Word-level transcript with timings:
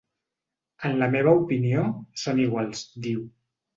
En 0.89 0.95
la 1.01 1.09
meva 1.15 1.35
opinió, 1.41 1.85
són 2.23 2.41
iguals, 2.47 2.83
diu. 3.09 3.23